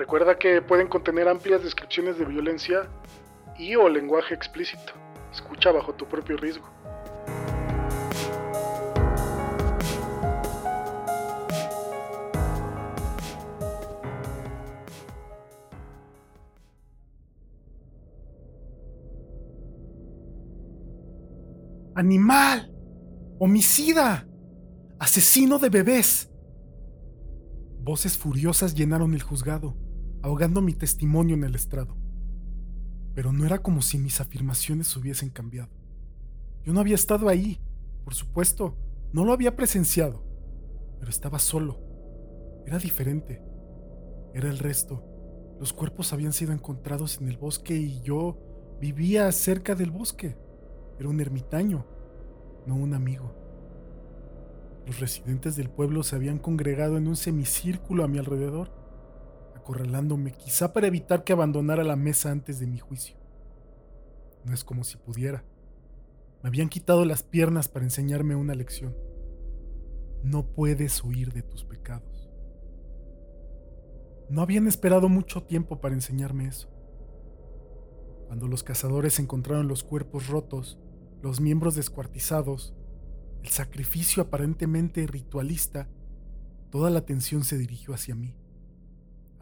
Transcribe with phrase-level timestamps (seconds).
[0.00, 2.88] Recuerda que pueden contener amplias descripciones de violencia
[3.58, 4.94] y o lenguaje explícito.
[5.30, 6.66] Escucha bajo tu propio riesgo.
[21.94, 22.72] ¡Animal!
[23.38, 24.26] ¡Homicida!
[24.98, 26.30] ¡Asesino de bebés!
[27.82, 29.74] Voces furiosas llenaron el juzgado,
[30.22, 31.96] ahogando mi testimonio en el estrado.
[33.14, 35.70] Pero no era como si mis afirmaciones hubiesen cambiado.
[36.64, 37.60] Yo no había estado ahí,
[38.04, 38.76] por supuesto,
[39.12, 40.22] no lo había presenciado,
[40.98, 41.80] pero estaba solo.
[42.66, 43.42] Era diferente.
[44.34, 45.04] Era el resto.
[45.58, 48.38] Los cuerpos habían sido encontrados en el bosque y yo
[48.80, 50.36] vivía cerca del bosque.
[50.98, 51.86] Era un ermitaño,
[52.66, 53.34] no un amigo.
[54.86, 58.72] Los residentes del pueblo se habían congregado en un semicírculo a mi alrededor,
[59.60, 63.16] acorralándome quizá para evitar que abandonara la mesa antes de mi juicio.
[64.44, 65.44] No es como si pudiera.
[66.42, 68.96] Me habían quitado las piernas para enseñarme una lección.
[70.22, 72.30] No puedes huir de tus pecados.
[74.28, 76.68] No habían esperado mucho tiempo para enseñarme eso.
[78.26, 80.78] Cuando los cazadores encontraron los cuerpos rotos,
[81.20, 82.74] los miembros descuartizados,
[83.42, 85.88] el sacrificio aparentemente ritualista,
[86.70, 88.36] toda la atención se dirigió hacia mí.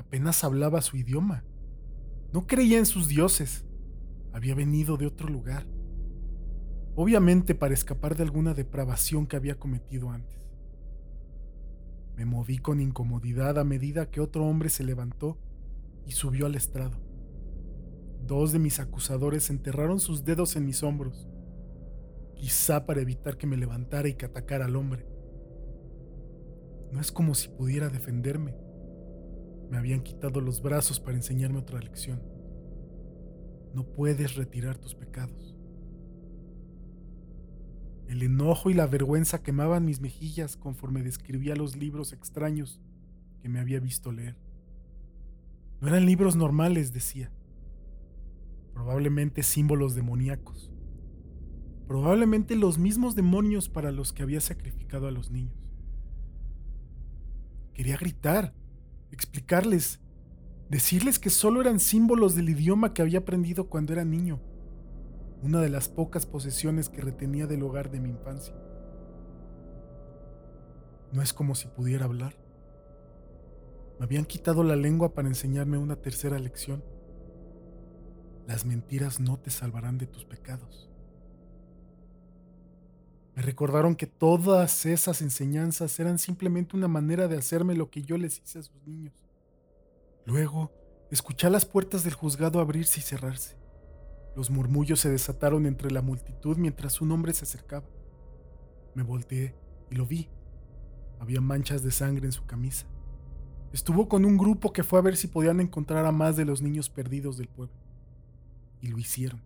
[0.09, 1.45] Apenas hablaba su idioma.
[2.33, 3.65] No creía en sus dioses.
[4.33, 5.67] Había venido de otro lugar.
[6.97, 10.41] Obviamente para escapar de alguna depravación que había cometido antes.
[12.17, 15.39] Me moví con incomodidad a medida que otro hombre se levantó
[16.07, 16.99] y subió al estrado.
[18.27, 21.29] Dos de mis acusadores enterraron sus dedos en mis hombros
[22.39, 25.07] quizá para evitar que me levantara y que atacara al hombre.
[26.93, 28.55] No es como si pudiera defenderme.
[29.71, 32.23] Me habían quitado los brazos para enseñarme otra lección.
[33.75, 35.57] No puedes retirar tus pecados.
[38.07, 42.81] El enojo y la vergüenza quemaban mis mejillas conforme describía los libros extraños
[43.41, 44.37] que me había visto leer.
[45.81, 47.31] No eran libros normales, decía.
[48.73, 50.73] Probablemente símbolos demoníacos
[51.89, 55.57] probablemente los mismos demonios para los que había sacrificado a los niños.
[57.73, 58.53] Quería gritar,
[59.11, 60.01] explicarles,
[60.69, 64.41] decirles que solo eran símbolos del idioma que había aprendido cuando era niño,
[65.43, 68.55] una de las pocas posesiones que retenía del hogar de mi infancia.
[71.13, 72.35] No es como si pudiera hablar.
[73.99, 76.85] Me habían quitado la lengua para enseñarme una tercera lección.
[78.47, 80.91] Las mentiras no te salvarán de tus pecados.
[83.39, 88.19] Me recordaron que todas esas enseñanzas eran simplemente una manera de hacerme lo que yo
[88.19, 89.15] les hice a sus niños.
[90.27, 90.73] Luego,
[91.13, 93.57] escuché las puertas del juzgado abrirse y cerrarse.
[94.35, 97.87] Los murmullos se desataron entre la multitud mientras un hombre se acercaba.
[98.97, 99.55] Me volteé
[99.89, 100.29] y lo vi.
[101.21, 102.89] Había manchas de sangre en su camisa.
[103.73, 106.61] Estuvo con un grupo que fue a ver si podían encontrar a más de los
[106.61, 107.77] niños perdidos del pueblo.
[108.81, 109.41] Y lo hicieron.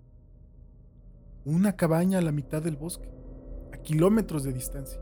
[1.44, 3.21] Una cabaña a la mitad del bosque
[3.82, 5.00] kilómetros de distancia.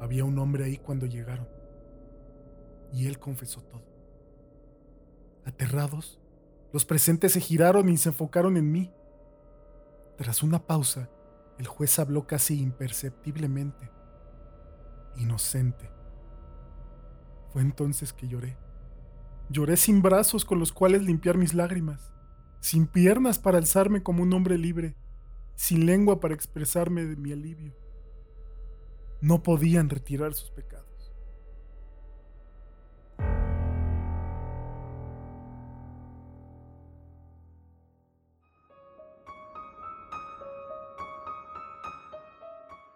[0.00, 1.48] Había un hombre ahí cuando llegaron,
[2.92, 3.82] y él confesó todo.
[5.44, 6.20] Aterrados,
[6.72, 8.92] los presentes se giraron y se enfocaron en mí.
[10.16, 11.08] Tras una pausa,
[11.58, 13.90] el juez habló casi imperceptiblemente.
[15.16, 15.90] Inocente.
[17.52, 18.56] Fue entonces que lloré.
[19.50, 22.12] Lloré sin brazos con los cuales limpiar mis lágrimas,
[22.60, 24.96] sin piernas para alzarme como un hombre libre,
[25.54, 27.74] sin lengua para expresarme de mi alivio.
[29.20, 30.84] No podían retirar sus pecados.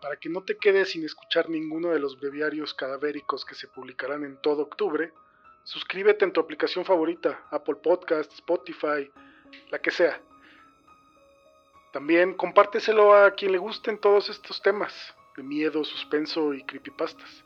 [0.00, 4.25] Para que no te quedes sin escuchar ninguno de los breviarios cadavéricos que se publicarán
[4.25, 5.12] en todo octubre,
[5.64, 9.11] suscríbete en tu aplicación favorita, Apple Podcast, Spotify,
[9.70, 10.20] la que sea.
[11.93, 14.93] También compárteselo a quien le gusten todos estos temas
[15.37, 17.44] de miedo, suspenso y creepypastas.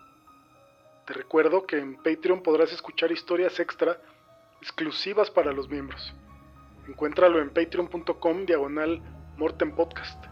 [1.06, 3.98] Te recuerdo que en Patreon podrás escuchar historias extra
[4.60, 6.12] exclusivas para los miembros.
[6.88, 9.00] Encuéntralo en patreon.com diagonal
[9.36, 10.24] Morten Podcast.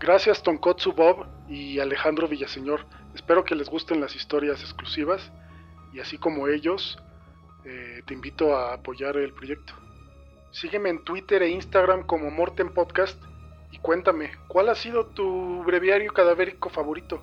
[0.00, 2.86] Gracias Tonkotsu Bob y Alejandro Villaseñor.
[3.14, 5.32] Espero que les gusten las historias exclusivas
[5.92, 6.98] y así como ellos,
[7.64, 9.74] eh, te invito a apoyar el proyecto.
[10.58, 13.22] Sígueme en Twitter e Instagram como Morten Podcast
[13.72, 17.22] y cuéntame, ¿cuál ha sido tu breviario cadavérico favorito?